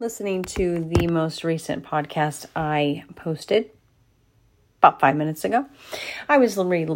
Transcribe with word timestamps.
listening 0.00 0.42
to 0.42 0.80
the 0.80 1.06
most 1.06 1.44
recent 1.44 1.84
podcast 1.84 2.46
I 2.56 3.04
posted 3.14 3.70
about 4.78 4.98
five 4.98 5.14
minutes 5.14 5.44
ago. 5.44 5.66
I 6.28 6.36
was 6.38 6.56
re- 6.56 6.88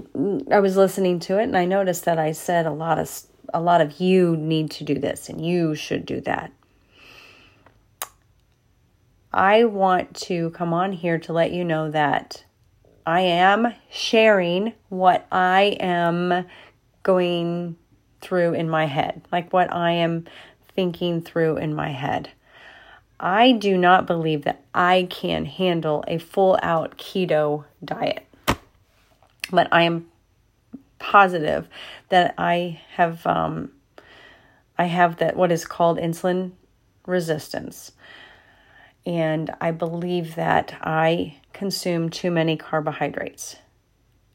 I 0.50 0.58
was 0.58 0.76
listening 0.76 1.20
to 1.20 1.38
it 1.38 1.44
and 1.44 1.56
I 1.56 1.64
noticed 1.64 2.06
that 2.06 2.18
I 2.18 2.32
said 2.32 2.66
a 2.66 2.72
lot 2.72 2.98
of 2.98 3.22
a 3.54 3.60
lot 3.60 3.80
of 3.80 4.00
you 4.00 4.36
need 4.36 4.72
to 4.72 4.84
do 4.84 4.98
this 4.98 5.28
and 5.28 5.44
you 5.44 5.76
should 5.76 6.06
do 6.06 6.20
that. 6.22 6.52
I 9.32 9.64
want 9.64 10.16
to 10.22 10.50
come 10.50 10.72
on 10.72 10.90
here 10.90 11.18
to 11.20 11.32
let 11.32 11.52
you 11.52 11.62
know 11.62 11.92
that 11.92 12.44
I 13.06 13.20
am 13.20 13.74
sharing 13.90 14.72
what 14.88 15.24
I 15.30 15.76
am 15.78 16.46
going 17.04 17.76
through 18.20 18.54
in 18.54 18.68
my 18.68 18.86
head, 18.86 19.22
like 19.30 19.52
what 19.52 19.72
I 19.72 19.92
am 19.92 20.26
thinking 20.74 21.22
through 21.22 21.58
in 21.58 21.76
my 21.76 21.90
head. 21.90 22.30
I 23.20 23.52
do 23.52 23.76
not 23.76 24.06
believe 24.06 24.44
that 24.44 24.62
I 24.72 25.08
can 25.10 25.44
handle 25.44 26.04
a 26.06 26.18
full 26.18 26.58
out 26.62 26.98
keto 26.98 27.64
diet, 27.84 28.24
but 29.50 29.68
I 29.72 29.82
am 29.82 30.06
positive 30.98 31.68
that 32.10 32.34
I 32.38 32.80
have 32.94 33.26
um, 33.26 33.72
I 34.76 34.84
have 34.84 35.16
that 35.16 35.36
what 35.36 35.50
is 35.50 35.64
called 35.64 35.98
insulin 35.98 36.52
resistance, 37.06 37.92
and 39.04 39.50
I 39.60 39.72
believe 39.72 40.36
that 40.36 40.76
I 40.80 41.38
consume 41.52 42.10
too 42.10 42.30
many 42.30 42.56
carbohydrates. 42.56 43.56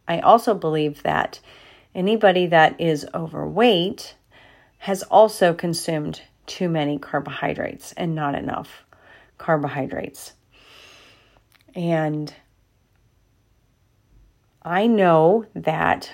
I 0.08 0.20
also 0.20 0.54
believe 0.54 1.04
that 1.04 1.40
anybody 1.96 2.48
that 2.48 2.80
is 2.82 3.08
overweight 3.14 4.16
has 4.80 5.04
also 5.04 5.54
consumed 5.54 6.22
too 6.46 6.70
many 6.70 6.98
carbohydrates 6.98 7.94
and 7.94 8.16
not 8.16 8.36
enough 8.36 8.84
carbohydrates. 9.38 10.34
And 11.76 12.34
I 14.62 14.88
know 14.88 15.46
that 15.56 16.12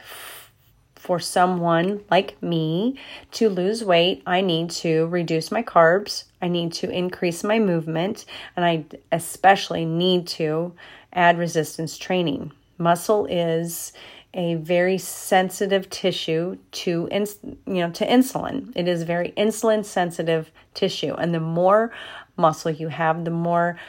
for 0.95 1.19
someone 1.19 2.03
like 2.11 2.41
me 2.41 2.97
to 3.31 3.49
lose 3.49 3.83
weight, 3.83 4.21
I 4.25 4.41
need 4.41 4.69
to 4.71 5.07
reduce 5.07 5.51
my 5.51 5.63
carbs, 5.63 6.25
I 6.41 6.47
need 6.47 6.73
to 6.73 6.89
increase 6.89 7.43
my 7.43 7.57
movement, 7.57 8.25
and 8.55 8.65
I 8.65 8.85
especially 9.11 9.85
need 9.85 10.27
to 10.27 10.73
add 11.13 11.37
resistance 11.37 11.97
training. 11.97 12.51
Muscle 12.77 13.25
is 13.25 13.91
a 14.33 14.55
very 14.55 14.97
sensitive 14.97 15.89
tissue 15.89 16.57
to 16.71 17.07
ins- 17.11 17.39
you 17.43 17.81
know 17.81 17.89
to 17.91 18.05
insulin. 18.05 18.71
It 18.75 18.87
is 18.87 19.03
very 19.03 19.33
insulin 19.35 19.83
sensitive 19.83 20.51
tissue 20.73 21.13
and 21.13 21.33
the 21.33 21.39
more 21.39 21.91
muscle 22.37 22.71
you 22.71 22.89
have, 22.89 23.25
the 23.25 23.31
more 23.31 23.79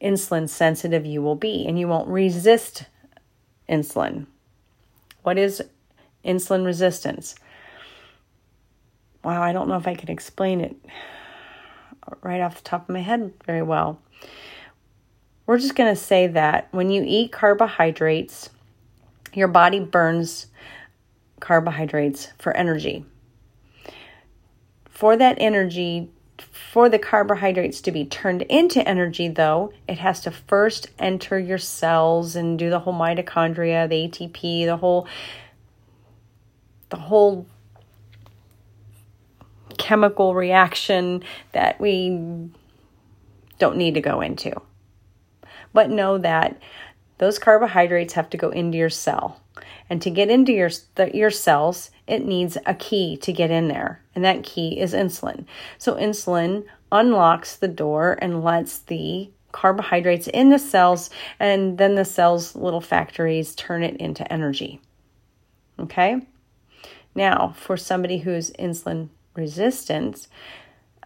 insulin 0.00 0.48
sensitive 0.48 1.04
you 1.04 1.20
will 1.22 1.36
be 1.36 1.66
and 1.66 1.78
you 1.78 1.88
won't 1.88 2.08
resist 2.08 2.86
insulin. 3.68 4.26
What 5.22 5.38
is 5.38 5.62
insulin 6.24 6.64
resistance? 6.64 7.34
Wow, 9.22 9.42
I 9.42 9.52
don't 9.52 9.68
know 9.68 9.76
if 9.76 9.86
I 9.86 9.94
can 9.94 10.10
explain 10.10 10.62
it 10.62 10.76
right 12.22 12.40
off 12.40 12.56
the 12.56 12.68
top 12.68 12.88
of 12.88 12.94
my 12.94 13.00
head 13.00 13.32
very 13.44 13.62
well. 13.62 14.00
We're 15.46 15.58
just 15.58 15.74
going 15.74 15.92
to 15.94 16.00
say 16.00 16.26
that 16.28 16.68
when 16.70 16.90
you 16.90 17.04
eat 17.06 17.32
carbohydrates, 17.32 18.50
your 19.32 19.48
body 19.48 19.80
burns 19.80 20.46
carbohydrates 21.40 22.28
for 22.38 22.56
energy. 22.56 23.04
For 24.88 25.16
that 25.16 25.36
energy, 25.40 26.10
for 26.38 26.88
the 26.88 26.98
carbohydrates 26.98 27.80
to 27.82 27.90
be 27.90 28.04
turned 28.04 28.42
into 28.42 28.86
energy, 28.86 29.28
though, 29.28 29.72
it 29.88 29.98
has 29.98 30.20
to 30.22 30.30
first 30.30 30.88
enter 30.98 31.38
your 31.38 31.58
cells 31.58 32.36
and 32.36 32.58
do 32.58 32.70
the 32.70 32.80
whole 32.80 32.94
mitochondria, 32.94 33.88
the 33.88 34.08
ATP, 34.08 34.66
the 34.66 34.76
whole 34.76 35.08
the 36.90 36.96
whole 36.96 37.46
chemical 39.78 40.34
reaction 40.34 41.22
that 41.52 41.80
we 41.80 42.50
don't 43.58 43.76
need 43.76 43.94
to 43.94 44.00
go 44.00 44.20
into. 44.20 44.52
But 45.72 45.88
know 45.88 46.18
that 46.18 46.60
those 47.20 47.38
carbohydrates 47.38 48.14
have 48.14 48.30
to 48.30 48.38
go 48.38 48.48
into 48.48 48.78
your 48.78 48.88
cell. 48.88 49.42
And 49.90 50.00
to 50.00 50.10
get 50.10 50.30
into 50.30 50.52
your, 50.52 50.70
your 51.12 51.30
cells, 51.30 51.90
it 52.06 52.24
needs 52.24 52.56
a 52.64 52.74
key 52.74 53.18
to 53.18 53.30
get 53.30 53.50
in 53.50 53.68
there. 53.68 54.00
And 54.14 54.24
that 54.24 54.42
key 54.42 54.80
is 54.80 54.94
insulin. 54.94 55.44
So 55.76 55.96
insulin 55.96 56.64
unlocks 56.90 57.56
the 57.56 57.68
door 57.68 58.18
and 58.22 58.42
lets 58.42 58.78
the 58.78 59.30
carbohydrates 59.52 60.28
in 60.28 60.48
the 60.48 60.58
cells, 60.58 61.10
and 61.38 61.76
then 61.76 61.94
the 61.94 62.06
cells' 62.06 62.56
little 62.56 62.80
factories 62.80 63.54
turn 63.54 63.82
it 63.82 63.96
into 63.98 64.32
energy. 64.32 64.80
Okay? 65.78 66.26
Now, 67.14 67.54
for 67.54 67.76
somebody 67.76 68.18
who's 68.18 68.50
insulin 68.52 69.10
resistant, 69.34 70.26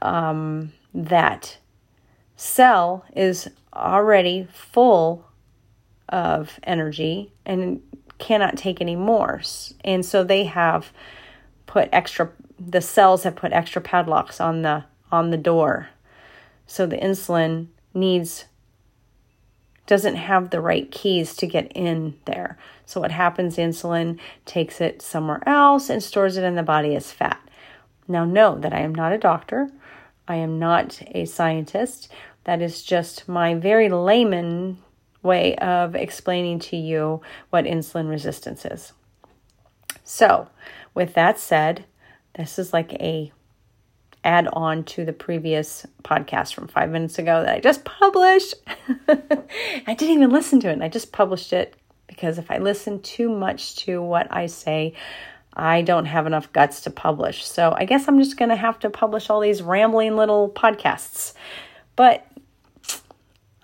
um, 0.00 0.72
that 0.94 1.58
cell 2.36 3.04
is 3.16 3.48
already 3.74 4.46
full 4.52 5.26
of 6.08 6.58
energy 6.62 7.32
and 7.44 7.82
cannot 8.18 8.56
take 8.56 8.80
any 8.80 8.96
more. 8.96 9.42
And 9.84 10.04
so 10.04 10.24
they 10.24 10.44
have 10.44 10.92
put 11.66 11.88
extra 11.92 12.30
the 12.58 12.80
cells 12.80 13.24
have 13.24 13.34
put 13.34 13.52
extra 13.52 13.82
padlocks 13.82 14.40
on 14.40 14.62
the 14.62 14.84
on 15.10 15.30
the 15.30 15.36
door. 15.36 15.88
So 16.66 16.86
the 16.86 16.96
insulin 16.96 17.68
needs 17.92 18.46
doesn't 19.86 20.16
have 20.16 20.50
the 20.50 20.60
right 20.60 20.90
keys 20.90 21.36
to 21.36 21.46
get 21.46 21.70
in 21.72 22.18
there. 22.24 22.56
So 22.86 23.00
what 23.00 23.10
happens 23.10 23.56
insulin 23.56 24.18
takes 24.46 24.80
it 24.80 25.02
somewhere 25.02 25.46
else 25.46 25.90
and 25.90 26.02
stores 26.02 26.36
it 26.36 26.44
in 26.44 26.54
the 26.54 26.62
body 26.62 26.94
as 26.96 27.12
fat. 27.12 27.40
Now 28.08 28.24
know 28.24 28.58
that 28.58 28.72
I 28.72 28.80
am 28.80 28.94
not 28.94 29.12
a 29.12 29.18
doctor. 29.18 29.70
I 30.26 30.36
am 30.36 30.58
not 30.58 31.02
a 31.08 31.26
scientist. 31.26 32.08
That 32.44 32.62
is 32.62 32.82
just 32.82 33.28
my 33.28 33.54
very 33.54 33.88
layman 33.88 34.78
way 35.24 35.56
of 35.56 35.96
explaining 35.96 36.60
to 36.60 36.76
you 36.76 37.20
what 37.50 37.64
insulin 37.64 38.08
resistance 38.08 38.64
is. 38.64 38.92
So, 40.04 40.48
with 40.94 41.14
that 41.14 41.38
said, 41.38 41.84
this 42.36 42.58
is 42.58 42.72
like 42.72 42.92
a 42.94 43.32
add 44.22 44.48
on 44.52 44.84
to 44.84 45.04
the 45.04 45.12
previous 45.12 45.86
podcast 46.02 46.54
from 46.54 46.66
five 46.66 46.90
minutes 46.90 47.18
ago 47.18 47.42
that 47.42 47.56
I 47.56 47.60
just 47.60 47.84
published. 47.84 48.54
I 49.08 49.94
didn't 49.94 50.14
even 50.14 50.30
listen 50.30 50.60
to 50.60 50.68
it, 50.68 50.72
and 50.72 50.84
I 50.84 50.88
just 50.88 51.12
published 51.12 51.52
it 51.52 51.74
because 52.06 52.38
if 52.38 52.50
I 52.50 52.58
listen 52.58 53.00
too 53.00 53.28
much 53.28 53.76
to 53.76 54.00
what 54.00 54.28
I 54.30 54.46
say, 54.46 54.94
I 55.54 55.82
don't 55.82 56.06
have 56.06 56.26
enough 56.26 56.52
guts 56.52 56.80
to 56.82 56.90
publish. 56.90 57.44
So 57.44 57.74
I 57.76 57.84
guess 57.84 58.08
I'm 58.08 58.18
just 58.18 58.36
going 58.36 58.48
to 58.48 58.56
have 58.56 58.78
to 58.80 58.90
publish 58.90 59.30
all 59.30 59.40
these 59.40 59.62
rambling 59.62 60.16
little 60.16 60.48
podcasts. 60.48 61.34
But 61.96 62.26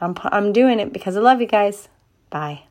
I'm, 0.01 0.15
I'm 0.25 0.53
doing 0.53 0.81
it 0.81 0.93
because 0.93 1.17
I 1.17 1.21
love 1.21 1.41
you 1.41 1.47
guys. 1.47 1.89
Bye. 2.31 2.70